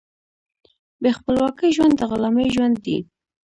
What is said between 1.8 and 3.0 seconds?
د غلامۍ ژوند دی.